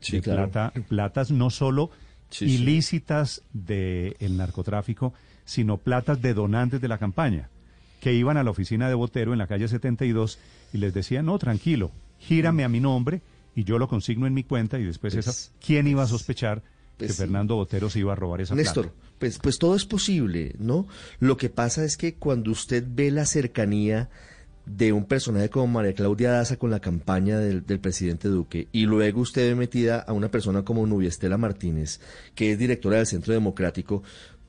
Sí, 0.00 0.16
de 0.16 0.22
claro. 0.22 0.50
plata, 0.50 0.72
platas 0.88 1.30
no 1.30 1.50
solo 1.50 1.90
Sí, 2.30 2.48
sí. 2.48 2.54
ilícitas 2.54 3.42
del 3.52 4.36
narcotráfico, 4.36 5.12
sino 5.44 5.76
platas 5.76 6.22
de 6.22 6.32
donantes 6.34 6.80
de 6.80 6.88
la 6.88 6.98
campaña, 6.98 7.50
que 8.00 8.14
iban 8.14 8.36
a 8.36 8.42
la 8.44 8.50
oficina 8.50 8.88
de 8.88 8.94
Botero 8.94 9.32
en 9.32 9.38
la 9.38 9.46
calle 9.48 9.68
72 9.68 10.38
y 10.72 10.78
les 10.78 10.94
decían, 10.94 11.26
no, 11.26 11.38
tranquilo, 11.38 11.90
gírame 12.20 12.64
a 12.64 12.68
mi 12.68 12.80
nombre 12.80 13.20
y 13.54 13.64
yo 13.64 13.76
lo 13.78 13.86
consigno 13.88 14.26
en 14.26 14.34
mi 14.34 14.44
cuenta 14.44 14.78
y 14.78 14.84
después 14.84 15.14
Pues- 15.14 15.26
esa, 15.26 15.52
¿quién 15.64 15.86
iba 15.88 16.04
a 16.04 16.06
sospechar 16.06 16.62
pues 17.06 17.16
que. 17.16 17.22
Fernando 17.22 17.56
Botero 17.56 17.90
se 17.90 17.98
iba 18.00 18.12
a 18.12 18.16
robar 18.16 18.40
esa 18.40 18.54
Néstor, 18.54 18.90
plata? 18.90 19.14
pues, 19.18 19.38
pues 19.38 19.58
todo 19.58 19.74
es 19.76 19.84
posible, 19.84 20.54
¿no? 20.58 20.86
Lo 21.20 21.36
que 21.36 21.50
pasa 21.50 21.84
es 21.84 21.96
que 21.96 22.14
cuando 22.14 22.50
usted 22.50 22.84
ve 22.88 23.10
la 23.10 23.26
cercanía 23.26 24.10
de 24.64 24.92
un 24.92 25.06
personaje 25.06 25.50
como 25.50 25.66
María 25.66 25.92
Claudia 25.92 26.30
Daza 26.30 26.56
con 26.56 26.70
la 26.70 26.80
campaña 26.80 27.38
del, 27.38 27.66
del 27.66 27.80
presidente 27.80 28.28
Duque 28.28 28.68
y 28.70 28.86
luego 28.86 29.20
usted 29.20 29.48
ve 29.48 29.54
metida 29.56 29.98
a 29.98 30.12
una 30.12 30.30
persona 30.30 30.64
como 30.64 30.86
Nubia 30.86 31.08
Estela 31.08 31.36
Martínez, 31.36 32.00
que 32.36 32.52
es 32.52 32.58
directora 32.58 32.98
del 32.98 33.06
Centro 33.06 33.34
Democrático, 33.34 34.04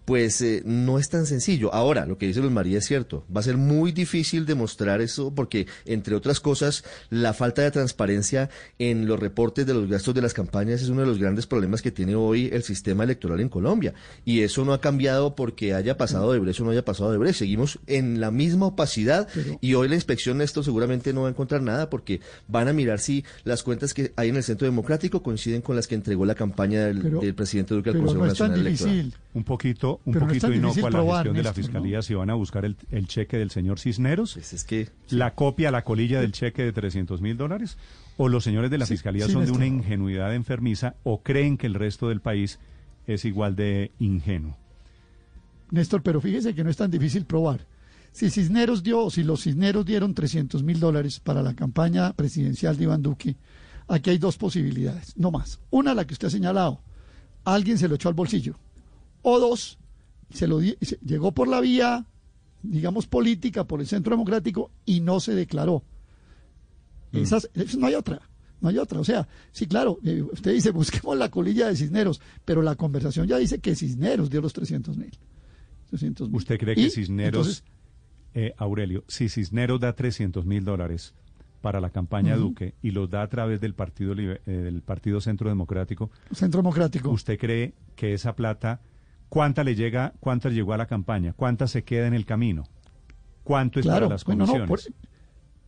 pues 0.05 0.41
eh, 0.41 0.61
no 0.65 0.99
es 0.99 1.09
tan 1.09 1.25
sencillo. 1.25 1.73
Ahora, 1.73 2.05
lo 2.05 2.17
que 2.17 2.27
dice 2.27 2.41
Luz 2.41 2.51
María 2.51 2.79
es 2.79 2.85
cierto. 2.85 3.25
Va 3.35 3.39
a 3.39 3.43
ser 3.43 3.57
muy 3.57 3.91
difícil 3.91 4.45
demostrar 4.45 4.99
eso 5.01 5.33
porque, 5.33 5.67
entre 5.85 6.15
otras 6.15 6.39
cosas, 6.39 6.83
la 7.09 7.33
falta 7.33 7.61
de 7.61 7.71
transparencia 7.71 8.49
en 8.79 9.07
los 9.07 9.19
reportes 9.19 9.65
de 9.65 9.73
los 9.73 9.87
gastos 9.89 10.13
de 10.13 10.21
las 10.21 10.33
campañas 10.33 10.81
es 10.81 10.89
uno 10.89 11.01
de 11.01 11.07
los 11.07 11.19
grandes 11.19 11.47
problemas 11.47 11.81
que 11.81 11.91
tiene 11.91 12.15
hoy 12.15 12.49
el 12.51 12.63
sistema 12.63 13.03
electoral 13.03 13.39
en 13.39 13.49
Colombia. 13.49 13.93
Y 14.25 14.41
eso 14.41 14.65
no 14.65 14.73
ha 14.73 14.81
cambiado 14.81 15.35
porque 15.35 15.73
haya 15.73 15.97
pasado 15.97 16.33
de 16.33 16.39
Brecht 16.39 16.59
o 16.59 16.65
no 16.65 16.71
haya 16.71 16.83
pasado 16.85 17.11
de 17.11 17.17
Brecht. 17.17 17.39
Seguimos 17.39 17.79
en 17.87 18.19
la 18.19 18.31
misma 18.31 18.65
opacidad 18.67 19.27
y 19.61 19.73
hoy 19.75 19.87
la 19.87 19.95
inspección 19.95 20.41
esto 20.41 20.63
seguramente 20.63 21.13
no 21.13 21.21
va 21.21 21.27
a 21.27 21.31
encontrar 21.31 21.61
nada 21.61 21.89
porque 21.89 22.19
van 22.47 22.67
a 22.67 22.73
mirar 22.73 22.99
si 22.99 23.23
las 23.43 23.63
cuentas 23.63 23.93
que 23.93 24.11
hay 24.15 24.29
en 24.29 24.35
el 24.35 24.43
Centro 24.43 24.65
Democrático 24.65 25.23
coinciden 25.23 25.61
con 25.61 25.75
las 25.75 25.87
que 25.87 25.95
entregó 25.95 26.25
la 26.25 26.35
campaña 26.35 26.85
del, 26.85 27.01
Pero- 27.01 27.19
del 27.21 27.35
presidente 27.35 27.73
Duque 27.73 27.89
al 27.89 27.93
Pero 27.95 28.05
Consejo 28.05 28.25
no 28.25 28.31
es 28.31 28.37
tan 28.37 28.49
Nacional 28.49 28.67
Electoral. 28.67 28.95
difícil. 28.95 29.19
Un 29.35 29.43
poquito, 29.43 29.99
un 30.05 30.13
Pero 30.13 30.27
poquito 30.27 30.53
inocua 30.53 30.91
la 30.91 31.03
gestión 31.03 31.35
de 31.35 31.43
la 31.43 31.53
fiscalía 31.53 32.01
si 32.03 32.13
van 32.13 32.29
a 32.29 32.35
buscar 32.35 32.65
el, 32.65 32.75
el 32.91 33.07
cheque 33.07 33.37
del 33.37 33.49
señor 33.49 33.79
Cisneros, 33.79 34.33
Pues 34.33 34.53
es 34.53 34.63
que 34.63 34.89
la 35.09 35.33
copia, 35.33 35.71
la 35.71 35.83
colilla 35.83 36.21
del 36.21 36.31
cheque 36.33 36.61
de 36.63 36.71
300 36.71 37.19
mil 37.21 37.35
dólares, 37.35 37.77
o 38.17 38.29
los 38.29 38.43
señores 38.43 38.69
de 38.69 38.77
la 38.77 38.85
Sí, 38.85 38.93
fiscalía 38.93 39.25
sí, 39.25 39.31
son 39.31 39.45
de 39.45 39.51
una 39.51 39.65
ingenuidad 39.65 40.35
enfermiza 40.35 40.95
o 41.03 41.23
creen 41.23 41.57
que 41.57 41.65
el 41.65 41.73
resto 41.73 42.09
del 42.09 42.21
país 42.21 42.59
es 43.07 43.25
igual 43.25 43.55
de 43.55 43.91
ingenuo. 43.99 44.55
Néstor, 45.71 46.03
pero 46.03 46.21
fíjese 46.21 46.53
que 46.53 46.63
no 46.63 46.69
es 46.69 46.77
tan 46.77 46.91
difícil 46.91 47.25
probar. 47.25 47.65
Si 48.11 48.29
Cisneros 48.29 48.83
dio, 48.83 49.09
si 49.09 49.23
los 49.23 49.41
Cisneros 49.41 49.85
dieron 49.85 50.13
300 50.13 50.61
mil 50.61 50.79
dólares 50.79 51.19
para 51.19 51.41
la 51.41 51.55
campaña 51.55 52.13
presidencial 52.13 52.77
de 52.77 52.83
Iván 52.83 53.01
Duque, 53.01 53.35
aquí 53.87 54.11
hay 54.11 54.19
dos 54.19 54.37
posibilidades, 54.37 55.17
no 55.17 55.31
más. 55.31 55.59
Una, 55.71 55.95
la 55.95 56.05
que 56.05 56.13
usted 56.13 56.27
ha 56.27 56.31
señalado, 56.31 56.81
alguien 57.43 57.79
se 57.79 57.87
lo 57.87 57.95
echó 57.95 58.09
al 58.09 58.13
bolsillo. 58.13 58.55
O 59.23 59.39
dos, 59.39 59.79
se 60.29 60.45
lo 60.47 60.59
di- 60.59 60.77
se- 60.81 60.99
llegó 61.03 61.31
por 61.31 61.47
la 61.47 61.59
vía, 61.61 62.05
digamos, 62.61 63.07
política, 63.07 63.63
por 63.63 63.79
el 63.81 63.87
Centro 63.87 64.11
Democrático 64.11 64.69
y 64.85 64.99
no 65.01 65.19
se 65.19 65.33
declaró. 65.33 65.83
Esas, 67.11 67.49
es- 67.53 67.77
no 67.77 67.87
hay 67.87 67.95
otra, 67.95 68.21
no 68.61 68.69
hay 68.69 68.77
otra. 68.77 68.99
O 68.99 69.03
sea, 69.03 69.27
sí, 69.51 69.67
claro, 69.67 69.99
eh, 70.03 70.21
usted 70.21 70.53
dice, 70.53 70.71
busquemos 70.71 71.17
la 71.17 71.29
colilla 71.29 71.67
de 71.67 71.75
Cisneros, 71.75 72.21
pero 72.45 72.61
la 72.61 72.75
conversación 72.75 73.27
ya 73.27 73.37
dice 73.37 73.59
que 73.59 73.75
Cisneros 73.75 74.29
dio 74.29 74.41
los 74.41 74.53
300 74.53 74.97
mil. 74.97 75.11
300 75.89 76.27
mil. 76.29 76.37
¿Usted 76.37 76.57
cree 76.59 76.73
Y, 76.77 76.83
que 76.85 76.89
Cisneros, 76.89 77.47
entonces, 77.47 77.63
eh, 78.33 78.53
Aurelio, 78.57 79.03
si 79.07 79.29
Cisneros 79.29 79.79
da 79.79 79.93
300 79.93 80.45
mil 80.45 80.63
dólares 80.65 81.13
para 81.61 81.79
la 81.79 81.91
campaña. 81.91 82.35
Duque 82.35 82.73
y 82.81 82.91
los 82.91 83.09
da 83.09 83.21
a 83.21 83.29
través 83.29 83.61
del 83.61 83.73
Partido, 83.73 84.13
eh, 84.17 84.41
del 84.45 84.81
partido 84.81 85.21
Centro 85.21 85.47
Democrático, 85.47 86.11
Centro 86.33 86.59
Democrático. 86.61 87.09
¿usted 87.09 87.37
cree 87.39 87.73
que 87.95 88.13
esa 88.13 88.35
plata, 88.35 88.81
cuánta 89.33 89.63
le 89.63 89.73
llega, 89.73 90.13
cuánta 90.19 90.49
llegó 90.49 90.73
a 90.73 90.77
la 90.77 90.85
campaña, 90.85 91.33
cuánta 91.33 91.65
se 91.65 91.83
queda 91.83 92.05
en 92.05 92.13
el 92.13 92.23
camino? 92.23 92.65
¿Cuánto 93.43 93.79
es 93.79 93.83
claro, 93.83 94.05
para 94.05 94.13
las 94.13 94.23
comisiones? 94.23 94.61
no, 94.61 94.67
por, 94.67 94.79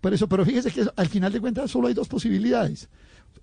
por 0.01 0.13
eso, 0.13 0.29
pero 0.29 0.45
fíjese 0.45 0.69
que 0.69 0.86
al 0.95 1.10
final 1.10 1.34
de 1.34 1.41
cuentas 1.41 1.72
solo 1.72 1.88
hay 1.88 1.95
dos 1.95 2.07
posibilidades. 2.07 2.89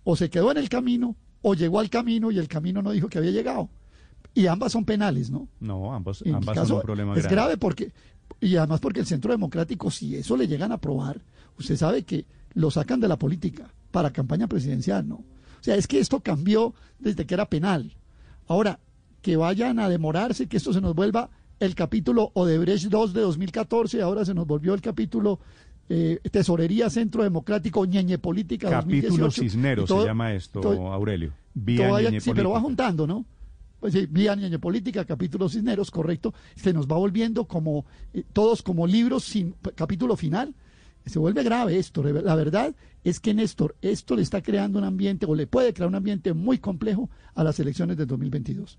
O 0.05 0.14
se 0.14 0.31
quedó 0.31 0.52
en 0.52 0.59
el 0.59 0.69
camino, 0.69 1.17
o 1.43 1.55
llegó 1.55 1.81
al 1.81 1.91
camino 1.91 2.31
y 2.31 2.38
el 2.38 2.47
camino 2.47 2.83
no 2.83 2.93
dijo 2.93 3.09
que 3.09 3.19
había 3.19 3.33
llegado. 3.33 3.69
Y 4.33 4.47
ambas 4.47 4.71
son 4.71 4.85
penales, 4.85 5.29
¿no? 5.29 5.49
No, 5.59 5.93
ambos, 5.93 6.23
En 6.23 6.37
ambas 6.37 6.55
caso, 6.55 6.69
son 6.69 6.76
un 6.76 6.83
problema 6.83 7.17
es 7.17 7.25
grave. 7.25 7.35
grave 7.35 7.57
porque, 7.57 7.93
y 8.41 8.55
además 8.55 8.79
porque 8.79 9.00
el 9.00 9.07
Centro 9.07 9.33
Democrático, 9.33 9.91
si 9.91 10.14
eso 10.14 10.37
le 10.37 10.47
llegan 10.47 10.71
a 10.71 10.76
aprobar, 10.76 11.21
usted 11.59 11.76
sabe 11.76 12.05
que 12.05 12.26
lo 12.55 12.71
sacan 12.71 13.00
de 13.00 13.09
la 13.09 13.19
política 13.19 13.75
para 13.91 14.12
campaña 14.12 14.47
presidencial, 14.47 15.09
¿no? 15.09 15.17
O 15.17 15.62
sea, 15.62 15.75
es 15.75 15.88
que 15.88 15.99
esto 15.99 16.21
cambió 16.21 16.75
desde 17.00 17.26
que 17.26 17.35
era 17.35 17.47
penal. 17.47 17.97
Ahora, 18.47 18.79
que 19.23 19.37
vayan 19.37 19.79
a 19.79 19.88
demorarse, 19.88 20.49
que 20.49 20.57
esto 20.59 20.73
se 20.73 20.81
nos 20.81 20.95
vuelva 20.95 21.31
el 21.61 21.75
capítulo 21.75 22.31
Odebrecht 22.35 22.87
2 22.88 23.14
de 23.14 23.21
2014, 23.23 24.02
ahora 24.02 24.25
se 24.25 24.35
nos 24.35 24.47
volvió 24.47 24.75
el 24.75 24.81
capítulo 24.81 25.38
eh, 25.88 26.19
Tesorería 26.31 26.91
Centro 26.91 27.23
Democrático, 27.23 27.85
Ñeñe 27.85 28.19
Política 28.19 28.69
Capítulo 28.69 29.25
2018, 29.26 29.43
Cisneros 29.43 29.88
todo- 29.88 30.02
se 30.02 30.07
llama 30.09 30.33
esto, 30.35 30.61
todo- 30.61 30.93
Aurelio. 30.93 31.33
Vía 31.55 31.88
Ñeñe 32.00 32.21
sí, 32.21 32.33
pero 32.35 32.50
va 32.50 32.61
juntando, 32.61 33.07
¿no? 33.07 33.25
Pues 33.79 33.93
sí, 33.95 34.07
vía 34.09 34.35
Ñeñe 34.35 34.59
Política, 34.59 35.05
capítulo 35.05 35.49
Cisneros, 35.49 35.91
correcto. 35.91 36.33
Se 36.55 36.73
nos 36.73 36.87
va 36.87 36.97
volviendo 36.97 37.47
como, 37.47 37.85
eh, 38.14 38.25
todos 38.33 38.62
como 38.62 38.87
libros 38.87 39.25
sin 39.25 39.55
capítulo 39.75 40.17
final. 40.17 40.55
Se 41.05 41.19
vuelve 41.19 41.43
grave 41.43 41.79
esto. 41.79 42.02
La 42.05 42.37
verdad 42.37 42.75
es 43.02 43.19
que, 43.19 43.35
Néstor, 43.35 43.75
esto 43.83 44.14
le 44.14 44.23
está 44.23 44.41
creando 44.41 44.79
un 44.79 44.85
ambiente, 44.85 45.26
o 45.26 45.35
le 45.35 45.49
puede 45.49 45.75
crear 45.75 45.88
un 45.88 45.97
ambiente 45.97 46.33
muy 46.33 46.59
complejo 46.59 47.11
a 47.35 47.43
las 47.43 47.59
elecciones 47.59 47.97
del 47.97 48.07
2022. 48.07 48.79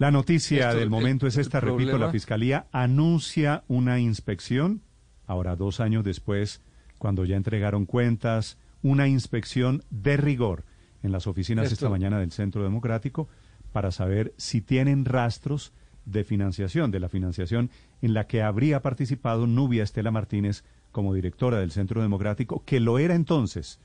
La 0.00 0.10
noticia 0.10 0.60
Esto, 0.68 0.74
del 0.76 0.84
el- 0.84 0.90
momento 0.90 1.26
es 1.26 1.36
esta, 1.36 1.60
repito, 1.60 1.76
problema- 1.90 2.06
la 2.06 2.10
Fiscalía 2.10 2.66
anuncia 2.72 3.64
una 3.68 3.98
inspección, 4.00 4.80
ahora 5.26 5.56
dos 5.56 5.78
años 5.78 6.04
después, 6.04 6.62
cuando 6.96 7.26
ya 7.26 7.36
entregaron 7.36 7.84
cuentas, 7.84 8.56
una 8.82 9.08
inspección 9.08 9.82
de 9.90 10.16
rigor 10.16 10.64
en 11.02 11.12
las 11.12 11.26
oficinas 11.26 11.70
esta 11.70 11.90
mañana 11.90 12.18
del 12.18 12.32
Centro 12.32 12.62
Democrático 12.62 13.28
para 13.72 13.90
saber 13.92 14.32
si 14.38 14.62
tienen 14.62 15.04
rastros 15.04 15.72
de 16.06 16.24
financiación, 16.24 16.90
de 16.90 16.98
la 17.00 17.10
financiación 17.10 17.68
en 18.00 18.14
la 18.14 18.26
que 18.26 18.40
habría 18.42 18.80
participado 18.80 19.46
Nubia 19.46 19.82
Estela 19.82 20.10
Martínez 20.10 20.64
como 20.92 21.12
directora 21.12 21.58
del 21.60 21.72
Centro 21.72 22.00
Democrático, 22.00 22.64
que 22.64 22.80
lo 22.80 22.98
era 22.98 23.14
entonces. 23.14 23.78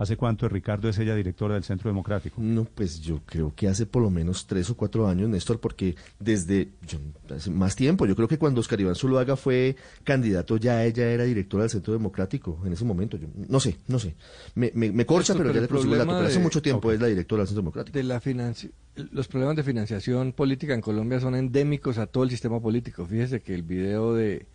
¿Hace 0.00 0.16
cuánto, 0.16 0.48
Ricardo, 0.48 0.88
es 0.88 0.98
ella 0.98 1.14
directora 1.14 1.54
del 1.54 1.62
Centro 1.62 1.90
Democrático? 1.90 2.40
No, 2.40 2.64
pues 2.64 3.00
yo 3.02 3.20
creo 3.26 3.52
que 3.54 3.68
hace 3.68 3.84
por 3.84 4.00
lo 4.02 4.08
menos 4.08 4.46
tres 4.46 4.70
o 4.70 4.74
cuatro 4.74 5.06
años, 5.06 5.28
Néstor, 5.28 5.60
porque 5.60 5.94
desde 6.18 6.68
yo, 6.88 6.98
hace 7.36 7.50
más 7.50 7.76
tiempo, 7.76 8.06
yo 8.06 8.16
creo 8.16 8.26
que 8.26 8.38
cuando 8.38 8.62
Oscar 8.62 8.80
Iván 8.80 8.94
Zuluaga 8.94 9.36
fue 9.36 9.76
candidato, 10.02 10.56
ya 10.56 10.82
ella 10.86 11.04
era 11.10 11.24
directora 11.24 11.64
del 11.64 11.70
Centro 11.70 11.92
Democrático 11.92 12.58
en 12.64 12.72
ese 12.72 12.84
momento. 12.86 13.18
Yo, 13.18 13.28
no 13.48 13.60
sé, 13.60 13.76
no 13.88 13.98
sé. 13.98 14.14
Me, 14.54 14.72
me, 14.74 14.90
me 14.90 15.04
corcha, 15.04 15.34
Néstor, 15.34 15.52
pero, 15.52 15.68
pero 15.68 15.80
ya 15.82 15.86
le 15.86 15.92
el 15.92 15.98
dato. 15.98 16.10
Pero 16.16 16.26
hace 16.28 16.38
de- 16.38 16.42
mucho 16.44 16.62
tiempo 16.62 16.90
es 16.92 16.98
la 17.00 17.06
directora 17.08 17.40
del 17.42 17.48
Centro 17.48 17.60
Democrático. 17.62 17.98
de 17.98 18.02
la 18.04 18.22
financi- 18.22 18.70
los 19.12 19.28
problemas 19.28 19.56
de 19.56 19.64
financiación 19.64 20.32
política 20.32 20.72
en 20.72 20.80
Colombia 20.80 21.20
son 21.20 21.34
endémicos 21.34 21.98
a 21.98 22.06
todo 22.06 22.24
el 22.24 22.30
sistema 22.30 22.58
político. 22.58 23.04
Fíjese 23.04 23.40
que 23.42 23.54
el 23.54 23.64
video 23.64 24.14
de, 24.14 24.46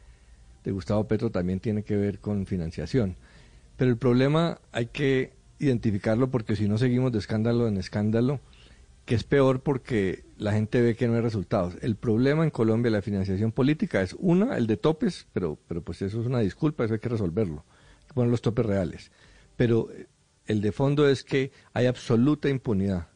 de 0.64 0.72
Gustavo 0.72 1.08
Petro 1.08 1.30
también 1.30 1.60
tiene 1.60 1.84
que 1.84 1.96
ver 1.96 2.18
con 2.18 2.48
financiación. 2.48 3.16
Pero 3.78 3.92
el 3.92 3.98
problema 3.98 4.60
hay 4.72 4.88
que 4.88 5.34
identificarlo 5.60 6.30
porque 6.32 6.56
si 6.56 6.68
no 6.68 6.78
seguimos 6.78 7.12
de 7.12 7.20
escándalo 7.20 7.68
en 7.68 7.78
escándalo, 7.78 8.40
que 9.06 9.16
es 9.16 9.24
peor 9.24 9.62
porque 9.62 10.26
la 10.38 10.52
gente 10.52 10.82
ve 10.82 10.96
que 10.96 11.08
no 11.08 11.16
hay 11.16 11.22
resultados. 11.22 11.76
El 11.82 11.96
problema 11.96 12.44
en 12.44 12.50
Colombia 12.50 12.90
de 12.90 12.98
la 12.98 13.02
financiación 13.02 13.52
política 13.52 14.02
es 14.02 14.16
una, 14.20 14.58
el 14.58 14.68
de 14.68 14.78
topes, 14.78 15.28
pero, 15.32 15.60
pero 15.68 15.82
pues 15.82 16.02
eso 16.02 16.20
es 16.20 16.28
una 16.28 16.40
disculpa, 16.40 16.86
eso 16.86 16.96
hay 16.96 17.00
que 17.00 17.10
resolverlo, 17.10 17.64
hay 18.02 18.08
que 18.08 18.14
poner 18.14 18.32
los 18.32 18.42
topes 18.42 18.66
reales. 18.66 19.12
Pero 19.56 19.92
eh, 19.92 20.08
el 20.48 20.62
de 20.62 20.72
fondo 20.72 21.08
es 21.08 21.24
que 21.24 21.52
hay 21.74 21.86
absoluta 21.86 22.50
impunidad. 22.50 23.08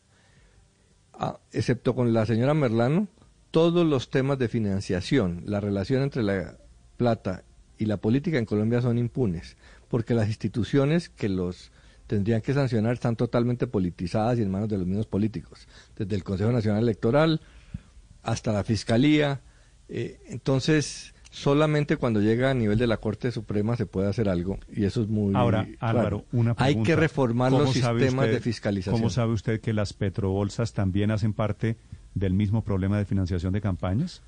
Ah, 1.14 1.40
excepto 1.52 1.96
con 1.96 2.14
la 2.14 2.26
señora 2.26 2.54
Merlano, 2.54 3.08
todos 3.52 3.86
los 3.86 4.10
temas 4.10 4.38
de 4.38 4.48
financiación, 4.48 5.44
la 5.46 5.60
relación 5.60 6.04
entre 6.04 6.24
la 6.24 6.58
plata 6.98 7.44
y 7.78 7.86
la 7.86 7.98
política 7.98 8.38
en 8.38 8.46
Colombia 8.46 8.82
son 8.82 8.98
impunes, 8.98 9.58
porque 9.90 10.14
las 10.14 10.28
instituciones 10.28 11.10
que 11.10 11.28
los 11.30 11.72
tendrían 12.08 12.42
que 12.42 12.54
sancionar 12.54 12.94
están 12.94 13.16
totalmente 13.16 13.68
politizadas 13.68 14.40
y 14.40 14.42
en 14.42 14.50
manos 14.50 14.70
de 14.70 14.78
los 14.78 14.88
mismos 14.88 15.06
políticos, 15.08 15.68
desde 15.98 16.16
el 16.16 16.24
Consejo 16.24 16.52
Nacional 16.52 16.84
Electoral 16.84 17.42
hasta 18.24 18.52
la 18.54 18.64
Fiscalía. 18.64 19.42
Eh, 19.90 20.20
entonces, 20.28 21.14
solamente 21.32 21.98
cuando 21.98 22.20
llega 22.22 22.50
a 22.50 22.54
nivel 22.56 22.78
de 22.80 22.88
la 22.88 22.98
Corte 22.98 23.32
Suprema 23.32 23.76
se 23.76 23.86
puede 23.86 24.08
hacer 24.08 24.30
algo, 24.30 24.58
y 24.76 24.86
eso 24.86 25.02
es 25.04 25.08
muy 25.08 25.36
Ahora, 25.36 25.68
Álvaro, 25.80 26.26
una 26.32 26.56
pregunta. 26.56 26.64
Hay 26.64 26.84
que 26.84 26.96
reformar 26.96 27.52
¿Cómo 27.52 27.64
los 27.64 27.74
sistemas 27.74 28.26
usted- 28.26 28.32
de 28.32 28.40
fiscalización. 28.40 28.96
¿Cómo 29.00 29.10
sabe 29.12 29.34
usted 29.34 29.62
que 29.62 29.74
las 29.74 29.94
petrobolsas 29.94 30.74
también 30.74 31.12
hacen 31.12 31.34
parte 31.34 31.78
del 32.16 32.34
mismo 32.34 32.64
problema 32.64 32.98
de 32.98 33.06
financiación 33.06 33.54
de 33.54 33.62
campañas? 33.62 34.22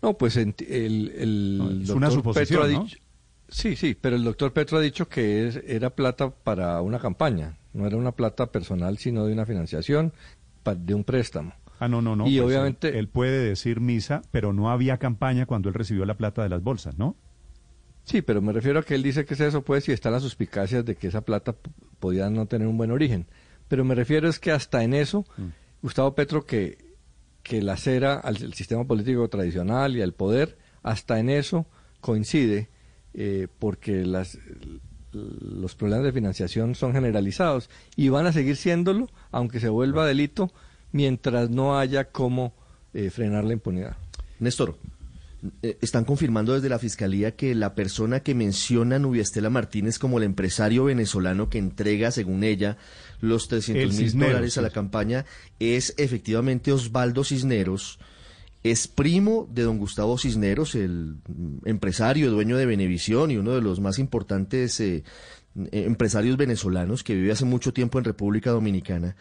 No, 0.00 0.14
pues 0.18 0.36
ent- 0.36 0.66
el, 0.68 1.12
el 1.16 1.58
No, 1.58 1.70
es 1.70 1.78
doctor 1.78 1.96
una 1.96 2.10
suposición, 2.10 2.62
Petro 2.62 2.64
ha 2.64 2.82
¿no? 2.82 2.86
Sí, 3.52 3.76
sí, 3.76 3.94
pero 3.98 4.16
el 4.16 4.24
doctor 4.24 4.52
Petro 4.52 4.78
ha 4.78 4.80
dicho 4.80 5.08
que 5.08 5.46
es, 5.46 5.56
era 5.66 5.90
plata 5.90 6.30
para 6.30 6.80
una 6.82 6.98
campaña, 6.98 7.58
no 7.72 7.86
era 7.86 7.96
una 7.96 8.12
plata 8.12 8.50
personal, 8.50 8.98
sino 8.98 9.24
de 9.26 9.32
una 9.32 9.46
financiación, 9.46 10.12
de 10.64 10.94
un 10.94 11.04
préstamo. 11.04 11.52
Ah, 11.78 11.88
no, 11.88 12.00
no, 12.02 12.14
no. 12.16 12.26
Y 12.28 12.38
pues, 12.38 12.46
obviamente- 12.46 12.88
Él, 12.90 12.96
él 12.96 13.08
puede 13.08 13.44
decir 13.44 13.80
misa, 13.80 14.22
pero 14.30 14.52
no 14.52 14.70
había 14.70 14.98
campaña 14.98 15.46
cuando 15.46 15.68
él 15.68 15.74
recibió 15.74 16.04
la 16.04 16.16
plata 16.16 16.42
de 16.42 16.48
las 16.48 16.62
bolsas, 16.62 16.96
¿no? 16.98 17.16
Sí, 18.04 18.20
pero 18.22 18.42
me 18.42 18.52
refiero 18.52 18.80
a 18.80 18.82
que 18.82 18.94
él 18.96 19.02
dice 19.02 19.24
que 19.24 19.34
es 19.34 19.40
eso, 19.40 19.62
pues, 19.62 19.88
y 19.88 19.92
están 19.92 20.12
las 20.12 20.22
suspicacias 20.22 20.84
de 20.84 20.96
que 20.96 21.06
esa 21.08 21.20
plata 21.20 21.54
podía 22.00 22.28
no 22.30 22.46
tener 22.46 22.66
un 22.66 22.76
buen 22.76 22.90
origen. 22.90 23.26
Pero 23.68 23.84
me 23.84 23.94
refiero 23.94 24.28
es 24.28 24.38
que 24.40 24.50
hasta 24.50 24.82
en 24.82 24.92
eso, 24.94 25.24
Mm. 25.36 25.48
Gustavo 25.82 26.14
Petro, 26.14 26.44
que, 26.46 26.78
que 27.42 27.60
la 27.62 27.76
cera 27.76 28.14
al 28.20 28.36
al 28.36 28.54
sistema 28.54 28.84
político 28.84 29.28
tradicional 29.28 29.96
y 29.96 30.02
al 30.02 30.12
poder, 30.14 30.58
hasta 30.84 31.18
en 31.18 31.28
eso 31.30 31.66
coincide, 32.00 32.68
eh, 33.14 33.48
porque 33.58 34.04
las, 34.04 34.38
los 35.12 35.74
problemas 35.74 36.04
de 36.04 36.12
financiación 36.12 36.74
son 36.74 36.92
generalizados 36.92 37.68
y 37.96 38.08
van 38.08 38.26
a 38.26 38.32
seguir 38.32 38.56
siéndolo, 38.56 39.08
aunque 39.30 39.60
se 39.60 39.68
vuelva 39.68 40.06
delito, 40.06 40.52
mientras 40.92 41.50
no 41.50 41.78
haya 41.78 42.04
cómo 42.04 42.54
eh, 42.94 43.10
frenar 43.10 43.44
la 43.44 43.54
impunidad. 43.54 43.96
Néstor, 44.38 44.76
eh, 45.62 45.76
están 45.80 46.04
confirmando 46.04 46.54
desde 46.54 46.68
la 46.68 46.78
Fiscalía 46.78 47.34
que 47.34 47.54
la 47.54 47.74
persona 47.74 48.20
que 48.20 48.34
menciona 48.34 48.96
a 48.96 48.98
Nubia 49.00 49.22
Estela 49.22 49.50
Martínez 49.50 49.98
como 49.98 50.18
el 50.18 50.24
empresario 50.24 50.84
venezolano 50.84 51.48
que 51.48 51.58
entrega, 51.58 52.12
según 52.12 52.44
ella, 52.44 52.76
los 53.20 53.48
300 53.48 53.82
El 53.82 53.88
mil 53.88 53.96
Cisneros, 53.96 54.32
dólares 54.32 54.58
a 54.58 54.62
la 54.62 54.70
campaña 54.70 55.24
es 55.58 55.94
efectivamente 55.96 56.72
Osvaldo 56.72 57.24
Cisneros, 57.24 57.98
es 58.62 58.86
primo 58.86 59.48
de 59.50 59.62
don 59.62 59.78
Gustavo 59.78 60.18
Cisneros, 60.18 60.74
el 60.74 61.16
empresario, 61.64 62.30
dueño 62.30 62.56
de 62.56 62.66
Benevisión 62.66 63.30
y 63.30 63.36
uno 63.36 63.52
de 63.52 63.60
los 63.60 63.80
más 63.80 63.98
importantes 63.98 64.78
eh, 64.80 65.02
eh, 65.56 65.84
empresarios 65.84 66.36
venezolanos 66.36 67.02
que 67.02 67.14
vive 67.14 67.32
hace 67.32 67.44
mucho 67.44 67.72
tiempo 67.72 67.98
en 67.98 68.04
República 68.04 68.50
Dominicana. 68.50 69.16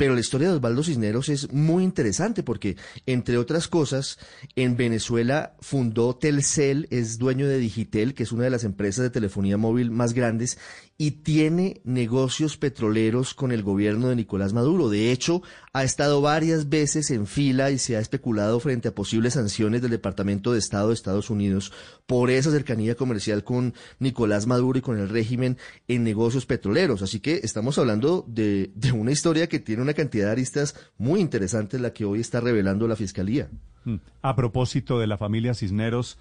Pero 0.00 0.14
la 0.14 0.20
historia 0.20 0.48
de 0.48 0.54
Osvaldo 0.54 0.82
Cisneros 0.82 1.28
es 1.28 1.52
muy 1.52 1.84
interesante 1.84 2.42
porque, 2.42 2.78
entre 3.04 3.36
otras 3.36 3.68
cosas, 3.68 4.18
en 4.56 4.78
Venezuela 4.78 5.56
fundó 5.60 6.16
Telcel, 6.16 6.88
es 6.90 7.18
dueño 7.18 7.46
de 7.46 7.58
Digitel, 7.58 8.14
que 8.14 8.22
es 8.22 8.32
una 8.32 8.44
de 8.44 8.50
las 8.50 8.64
empresas 8.64 9.02
de 9.02 9.10
telefonía 9.10 9.58
móvil 9.58 9.90
más 9.90 10.14
grandes, 10.14 10.56
y 10.96 11.12
tiene 11.22 11.80
negocios 11.84 12.58
petroleros 12.58 13.32
con 13.32 13.52
el 13.52 13.62
gobierno 13.62 14.08
de 14.08 14.16
Nicolás 14.16 14.52
Maduro. 14.52 14.90
De 14.90 15.12
hecho, 15.12 15.42
ha 15.72 15.82
estado 15.82 16.20
varias 16.20 16.68
veces 16.68 17.10
en 17.10 17.26
fila 17.26 17.70
y 17.70 17.78
se 17.78 17.96
ha 17.96 18.00
especulado 18.00 18.60
frente 18.60 18.88
a 18.88 18.94
posibles 18.94 19.32
sanciones 19.32 19.80
del 19.80 19.92
Departamento 19.92 20.52
de 20.52 20.58
Estado 20.58 20.88
de 20.88 20.94
Estados 20.94 21.30
Unidos 21.30 21.72
por 22.06 22.30
esa 22.30 22.50
cercanía 22.50 22.96
comercial 22.96 23.44
con 23.44 23.72
Nicolás 23.98 24.46
Maduro 24.46 24.78
y 24.78 24.82
con 24.82 24.98
el 24.98 25.08
régimen 25.08 25.56
en 25.88 26.04
negocios 26.04 26.44
petroleros. 26.44 27.00
Así 27.00 27.20
que 27.20 27.40
estamos 27.44 27.78
hablando 27.78 28.26
de, 28.28 28.70
una 28.92 29.12
historia 29.12 29.48
que 29.48 29.58
tiene 29.58 29.80
una 29.80 29.89
cantidad 29.94 30.26
de 30.26 30.32
aristas 30.32 30.74
muy 30.98 31.20
interesantes, 31.20 31.80
la 31.80 31.92
que 31.92 32.04
hoy 32.04 32.20
está 32.20 32.40
revelando 32.40 32.88
la 32.88 32.96
Fiscalía. 32.96 33.48
Mm. 33.84 33.96
A 34.22 34.36
propósito 34.36 34.98
de 34.98 35.06
la 35.06 35.16
familia 35.16 35.54
Cisneros, 35.54 36.18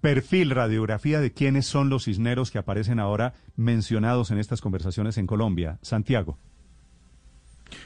perfil, 0.00 0.50
radiografía 0.50 1.20
de 1.20 1.32
quiénes 1.32 1.66
son 1.66 1.88
los 1.88 2.04
Cisneros 2.04 2.50
que 2.50 2.58
aparecen 2.58 3.00
ahora 3.00 3.34
mencionados 3.56 4.30
en 4.30 4.38
estas 4.38 4.60
conversaciones 4.60 5.18
en 5.18 5.26
Colombia. 5.26 5.78
Santiago. 5.82 6.38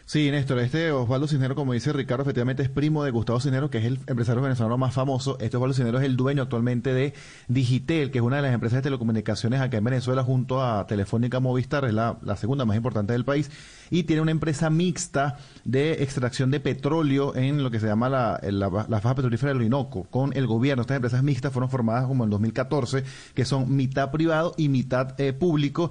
Sí, 0.05 0.31
Néstor, 0.31 0.59
este 0.59 0.93
Osvaldo 0.93 1.27
Cisneros, 1.27 1.57
como 1.57 1.73
dice 1.73 1.93
Ricardo, 1.93 2.23
efectivamente 2.23 2.63
es 2.63 2.69
primo 2.69 3.05
de 3.05 3.11
Gustavo 3.11 3.41
Cisneros, 3.41 3.71
que 3.71 3.79
es 3.79 3.85
el 3.85 3.99
empresario 4.07 4.43
venezolano 4.43 4.77
más 4.79 4.95
famoso. 4.95 5.39
Este 5.41 5.57
Osvaldo 5.57 5.75
Cisneros 5.75 6.03
es 6.03 6.07
el 6.07 6.17
dueño 6.17 6.43
actualmente 6.43 6.93
de 6.93 7.15
Digitel, 7.49 8.11
que 8.11 8.19
es 8.19 8.25
una 8.25 8.37
de 8.37 8.43
las 8.43 8.55
empresas 8.55 8.79
de 8.79 8.83
telecomunicaciones 8.83 9.61
acá 9.61 9.77
en 9.79 9.85
Venezuela, 9.85 10.23
junto 10.23 10.63
a 10.63 10.87
Telefónica 10.87 11.41
Movistar, 11.41 11.85
es 11.85 11.95
la, 11.95 12.19
segunda 12.37 12.65
más 12.65 12.77
importante 12.77 13.13
del 13.13 13.25
país, 13.25 13.51
y 13.91 14.05
tiene 14.05 14.23
una 14.23 14.31
empresa 14.31 14.71
mixta 14.71 15.39
de 15.65 16.03
extracción 16.03 16.51
de 16.51 16.61
petróleo 16.61 17.35
en 17.37 17.63
lo 17.63 17.71
que 17.71 17.81
se 17.81 17.87
llama 17.87 18.09
la, 18.09 18.41
la, 18.43 18.87
la 18.89 19.01
faja 19.01 19.15
petrolífera 19.15 19.51
del 19.51 19.59
Orinoco, 19.59 20.05
con 20.11 20.37
el 20.37 20.47
gobierno. 20.47 20.83
Estas 20.83 20.97
empresas 20.97 21.23
mixtas 21.23 21.53
fueron 21.53 21.71
formadas 21.71 22.07
como 22.07 22.25
en 22.25 22.31
2014, 22.31 23.05
que 23.35 23.45
son 23.45 23.75
mitad 23.75 24.11
privado 24.11 24.55
y 24.57 24.69
mitad 24.69 25.19
eh, 25.21 25.33
público. 25.33 25.91